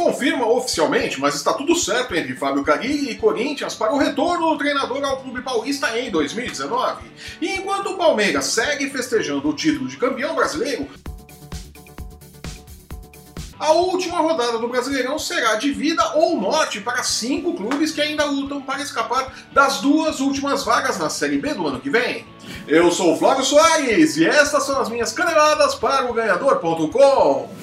[0.00, 4.56] confirma oficialmente, mas está tudo certo entre Fábio Carilli e Corinthians para o retorno do
[4.56, 7.04] treinador ao clube paulista em 2019.
[7.38, 10.88] E enquanto o Palmeiras segue festejando o título de campeão brasileiro,
[13.58, 18.24] a última rodada do Brasileirão será de vida ou morte para cinco clubes que ainda
[18.24, 22.24] lutam para escapar das duas últimas vagas na Série B do ano que vem.
[22.66, 27.59] Eu sou o Flávio Soares e estas são as minhas caneladas para o Ganhador.com.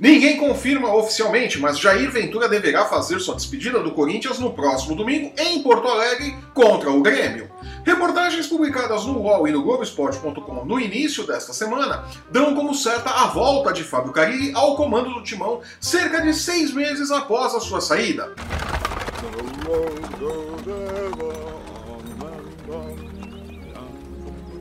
[0.00, 5.30] Ninguém confirma oficialmente, mas Jair Ventura deverá fazer sua despedida do Corinthians no próximo domingo
[5.36, 7.50] em Porto Alegre contra o Grêmio.
[7.84, 13.26] Reportagens publicadas no UOL e no Globoesporte.com no início desta semana dão como certa a
[13.26, 17.82] volta de Fábio Carilli ao comando do timão cerca de seis meses após a sua
[17.82, 18.32] saída.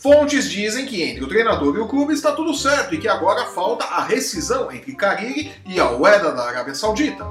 [0.00, 3.44] Fontes dizem que entre o treinador e o clube está tudo certo e que agora
[3.44, 7.26] falta a rescisão entre Cariri e a Ueda da Arábia Saudita.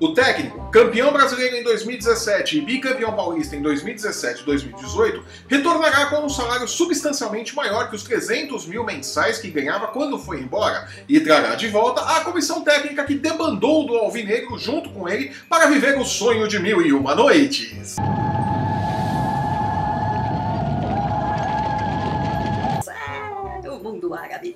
[0.00, 6.26] O técnico, campeão brasileiro em 2017 e bicampeão paulista em 2017 e 2018, retornará com
[6.26, 11.20] um salário substancialmente maior que os 300 mil mensais que ganhava quando foi embora e
[11.20, 15.96] trará de volta a comissão técnica que debandou do Alvinegro junto com ele para viver
[15.96, 17.94] o sonho de mil e uma noites.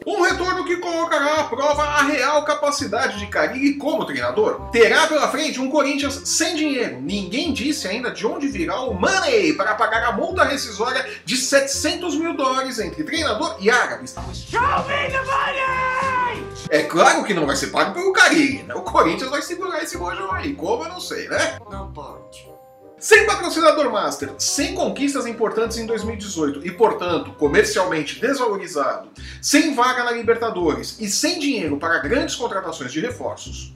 [0.06, 4.69] Um retorno que colocará à prova a real capacidade de Carille como treinador.
[4.70, 7.00] Terá pela frente um Corinthians sem dinheiro.
[7.00, 12.16] Ninguém disse ainda de onde virá o money para pagar a multa rescisória de 700
[12.16, 14.14] mil dólares entre treinador e árabes.
[14.34, 16.44] Show me the money!
[16.70, 18.75] É claro que não vai ser pago pelo Carille, né?
[18.75, 20.55] O Corinthians vai segurar esse bojão aí.
[20.55, 21.59] Como eu não sei, né?
[21.70, 22.58] Não pode.
[23.00, 29.10] Sem patrocinador master, sem conquistas importantes em 2018 e, portanto, comercialmente desvalorizado,
[29.41, 33.72] sem vaga na Libertadores e sem dinheiro para grandes contratações de reforços.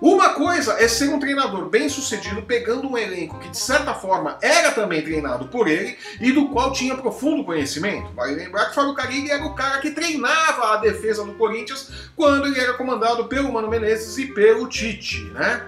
[0.00, 4.38] Uma coisa é ser um treinador bem sucedido pegando um elenco que de certa forma
[4.40, 8.12] era também treinado por ele e do qual tinha profundo conhecimento.
[8.14, 12.46] Vale lembrar que Fábio Carilli era o cara que treinava a defesa do Corinthians quando
[12.46, 15.66] ele era comandado pelo Mano Menezes e pelo Tite, né?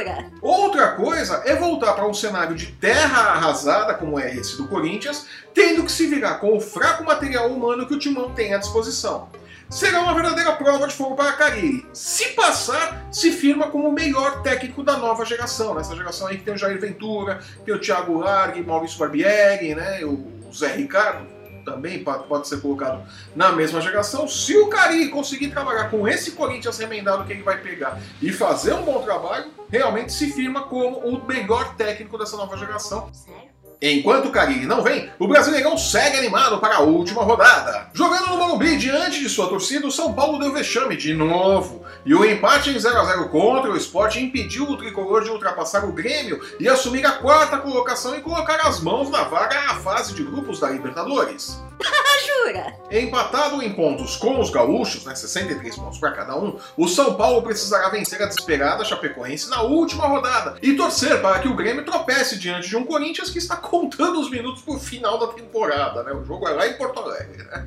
[0.00, 0.30] Jura?
[0.40, 5.26] Outra coisa é voltar para um cenário de terra arrasada como é esse do Corinthians,
[5.54, 9.28] tendo que se virar com o fraco material humano que o Timão tem à disposição
[9.68, 11.86] será uma verdadeira prova de fogo para Carille.
[11.92, 15.76] Se passar, se firma como o melhor técnico da nova geração.
[15.76, 20.04] Nessa geração aí que tem o Jair Ventura, tem o Thiago Largue, Maurício Barbieri, né,
[20.04, 21.39] o Zé Ricardo
[21.70, 23.02] também pode ser colocado
[23.34, 24.26] na mesma geração.
[24.26, 28.74] Se o Cari conseguir trabalhar com esse Corinthians remendado que ele vai pegar e fazer
[28.74, 33.08] um bom trabalho, realmente se firma como o melhor técnico dessa nova geração.
[33.12, 33.50] Sério?
[33.82, 37.88] Enquanto o Carille não vem, o Brasileirão segue animado para a última rodada.
[37.94, 41.82] Jogando no Morumbi diante de sua torcida, o São Paulo deu vexame de novo.
[42.04, 45.84] E o empate em 0 a 0 contra o Sport impediu o tricolor de ultrapassar
[45.86, 50.12] o Grêmio e assumir a quarta colocação e colocar as mãos na vaga à fase
[50.14, 51.58] de grupos da Libertadores.
[52.26, 52.74] Jura?
[52.90, 57.42] Empatado em pontos com os gaúchos, né, 63 pontos para cada um, o São Paulo
[57.42, 62.38] precisará vencer a desesperada Chapecoense na última rodada e torcer para que o Grêmio tropece
[62.38, 66.02] diante de um Corinthians que está contando os minutos para o final da temporada.
[66.02, 66.12] Né?
[66.12, 67.42] O jogo é lá em Porto Alegre.
[67.44, 67.66] Né?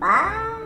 [0.00, 0.56] Ah.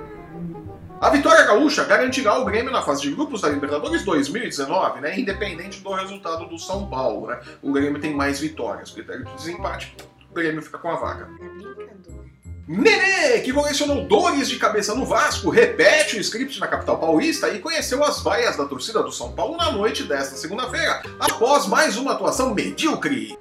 [1.01, 5.19] A vitória gaúcha garantirá o Grêmio na fase de grupos da Libertadores 2019, né?
[5.19, 7.41] Independente do resultado do São Paulo, né?
[7.63, 8.91] O Grêmio tem mais vitórias.
[8.91, 9.97] Critério de desempate,
[10.31, 11.25] o Grêmio fica com a vaga.
[11.25, 11.31] Tá
[11.75, 12.31] brincando.
[12.73, 17.59] Nenê, que colecionou dores de cabeça no Vasco, repete o script na capital paulista e
[17.59, 22.13] conheceu as vaias da torcida do São Paulo na noite desta segunda-feira, após mais uma
[22.13, 23.37] atuação medíocre.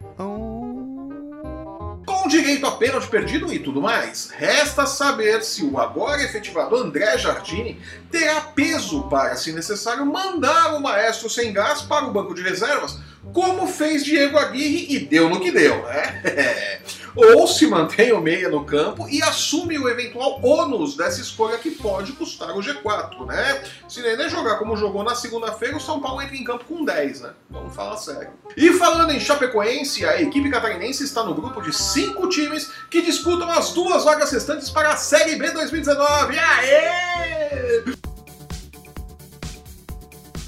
[2.08, 7.16] Com direito a pênalti perdido e tudo mais, resta saber se o agora efetivado André
[7.20, 7.80] Jardini
[8.12, 12.98] terá peso para, se necessário, mandar o maestro sem gás para o banco de reservas,
[13.32, 16.82] como fez Diego Aguirre e deu no que deu, né?
[17.16, 21.72] ou se mantém o meia no campo e assume o eventual ônus dessa escolha que
[21.72, 23.64] pode custar o G4, né?
[23.88, 27.22] Se Nenê jogar como jogou na segunda-feira, o São Paulo entra em campo com 10,
[27.22, 27.32] né?
[27.50, 28.32] Vamos falar sério.
[28.56, 33.50] E falando em Chapecoense, a equipe catarinense está no grupo de cinco times que disputam
[33.50, 36.38] as duas vagas restantes para a Série B 2019.
[36.38, 38.09] Aê!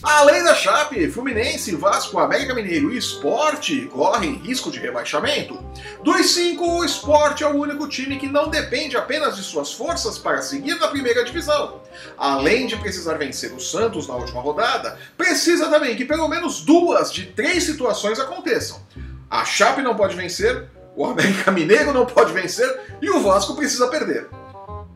[0.03, 5.63] Além da Chape, Fluminense, Vasco, América Mineiro e Esporte correm risco de rebaixamento.
[6.03, 10.18] Dos cinco, o Esporte é o único time que não depende apenas de suas forças
[10.18, 11.81] para seguir na primeira divisão.
[12.18, 17.13] Além de precisar vencer o Santos na última rodada, precisa também que pelo menos duas
[17.13, 18.81] de três situações aconteçam.
[19.30, 23.88] A Chape não pode vencer, o América Mineiro não pode vencer e o Vasco precisa
[23.88, 24.27] perder.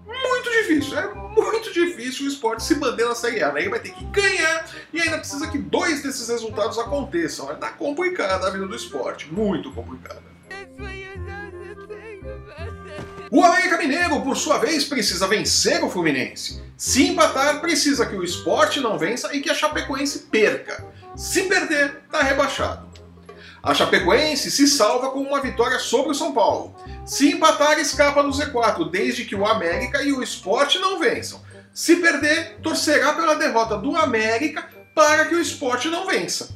[0.06, 3.52] Muito difícil, é muito difícil o esporte se manter na Série A.
[3.52, 3.62] Né?
[3.62, 7.48] Ele vai ter que ganhar e ainda precisa que dois desses resultados aconteçam.
[7.58, 10.36] Tá complicada a vida do esporte, muito complicada.
[13.32, 16.64] O América Mineiro, por sua vez, precisa vencer o Fluminense.
[16.78, 20.86] Se empatar, precisa que o esporte não vença e que a Chapecoense perca.
[21.16, 22.88] Se perder, tá rebaixado.
[23.64, 26.76] A Chapecoense se salva com uma vitória sobre o São Paulo.
[27.06, 31.40] Se empatar, escapa no Z4, desde que o América e o esporte não vençam.
[31.72, 36.50] Se perder, torcerá pela derrota do América para que o esporte não vença.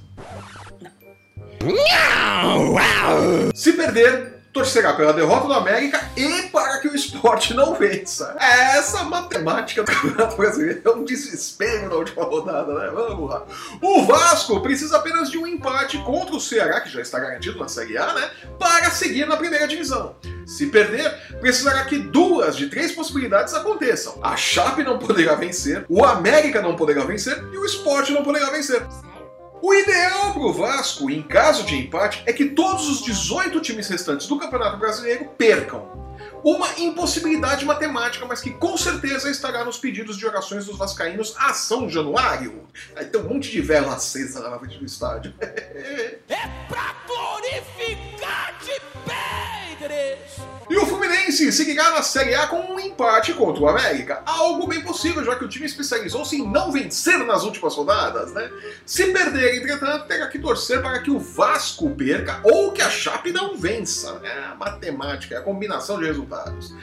[3.54, 8.36] Se perder, torcerá pela derrota do América e para que o esporte não vença.
[8.38, 12.92] Essa matemática do Campeonato Brasileiro é um desespero na última rodada, né?
[12.94, 13.46] Vamos lá.
[13.82, 17.70] O Vasco precisa apenas de um empate contra o Ceará, que já está garantido na
[17.70, 18.30] Série A, né?
[18.60, 20.16] Para seguir na primeira divisão.
[20.46, 21.10] Se perder,
[21.40, 24.20] precisará que duas de três possibilidades aconteçam.
[24.22, 28.50] A Chape não poderá vencer, o América não poderá vencer e o esporte não poderá
[28.50, 28.86] vencer.
[29.62, 33.88] O ideal para o Vasco, em caso de empate, é que todos os 18 times
[33.90, 36.00] restantes do Campeonato Brasileiro percam.
[36.42, 41.54] Uma impossibilidade matemática, mas que com certeza estará nos pedidos de orações dos vascaínos a
[41.54, 42.64] São Januário.
[42.96, 45.34] Aí tem um monte de vela acesa lá na frente do estádio.
[45.42, 46.18] é
[46.70, 46.99] pra
[51.30, 54.22] Fluminense seguirá na Série A com um empate contra o América.
[54.26, 58.50] Algo bem possível, já que o time especializou-se em não vencer nas últimas rodadas, né?
[58.86, 63.32] Se perder, entretanto, terá que torcer para que o Vasco perca ou que a Chape
[63.32, 64.20] não vença.
[64.24, 66.74] É a matemática, é a combinação de resultados.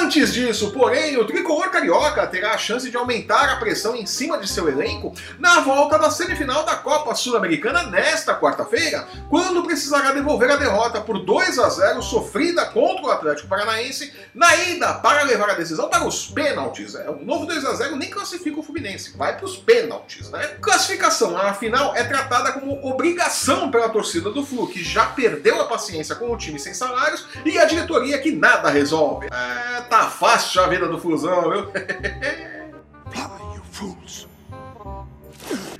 [0.00, 4.38] Antes disso, porém, o tricolor carioca terá a chance de aumentar a pressão em cima
[4.38, 10.50] de seu elenco na volta da semifinal da Copa Sul-Americana nesta quarta-feira, quando precisará devolver
[10.50, 13.48] a derrota por 2 a 0 sofrida contra o Atlético Atlético
[13.88, 16.94] Paranaense na ida para levar a decisão para os pênaltis.
[16.94, 20.46] É um novo 2 a 0 nem classifica o Fluminense, vai para os pênaltis, né?
[20.60, 25.66] Classificação a final é tratada como obrigação pela torcida do Flu, que já perdeu a
[25.66, 29.26] paciência com o time sem salários e a diretoria que nada resolve.
[29.26, 31.72] É, tá fácil a vida do Flusão, viu?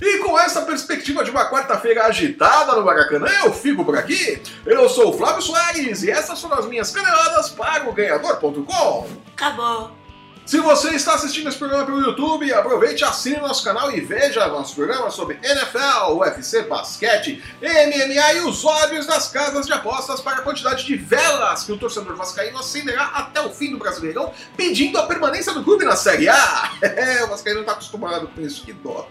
[0.01, 4.41] E com essa perspectiva de uma quarta-feira agitada no Maracanã, eu fico por aqui.
[4.65, 9.07] Eu sou o Flávio Soares e essas foram as minhas caneladas para o Ganhador.com.
[9.33, 9.99] Acabou.
[10.49, 14.73] Se você está assistindo esse programa pelo YouTube, aproveite, assine nosso canal e veja nossos
[14.73, 20.41] programas sobre NFL, UFC, basquete, MMA e os ódios das casas de apostas para a
[20.41, 25.05] quantidade de velas que o torcedor vascaíno acenderá até o fim do Brasileirão, pedindo a
[25.05, 26.71] permanência do clube na Série A.
[26.81, 29.07] É, o vascaíno não está acostumado com isso, que dó.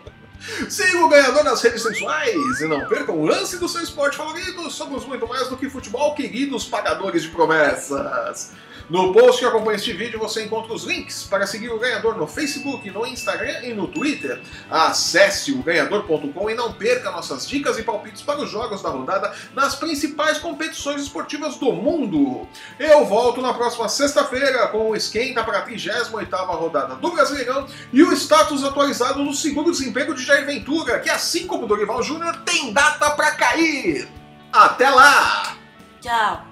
[0.69, 4.71] Siga o ganhador nas redes sensuais e não perca um lance do seu esporte favorito.
[4.71, 8.53] Somos muito mais do que futebol, queridos pagadores de promessas.
[8.89, 12.27] No post que acompanha este vídeo você encontra os links para seguir o ganhador no
[12.27, 14.41] Facebook, no Instagram e no Twitter.
[14.71, 19.33] Acesse o ganhador.com e não perca nossas dicas e palpites para os jogos da rodada
[19.55, 22.49] nas principais competições esportivas do mundo.
[22.79, 28.03] Eu volto na próxima sexta-feira com o esquenta para a 38ª rodada do Brasileirão e
[28.03, 32.73] o status atualizado do segundo desemprego de Jair Ventura, que assim como Dorival Júnior tem
[32.73, 34.09] data para cair.
[34.51, 35.57] Até lá!
[36.01, 36.48] Tchau.